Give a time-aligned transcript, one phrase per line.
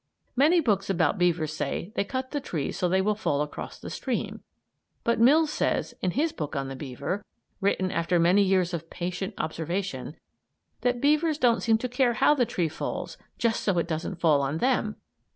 [0.35, 3.91] Many books about beavers say they cut the trees so they will fall across the
[3.91, 4.41] stream,
[5.03, 7.23] but Mills says, in his book on the beaver,
[7.59, 10.15] written after many years of patient observation,
[10.81, 14.41] that beavers don't seem to care how the tree falls, just so it doesn't fall
[14.41, 14.95] on them!